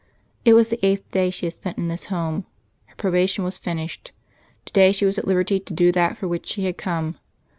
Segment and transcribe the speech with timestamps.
[0.43, 2.47] It was the eighth day she had spent in this Home;
[2.87, 4.11] her probation was finished:
[4.65, 7.19] to day she was at liberty to do that for which she had come.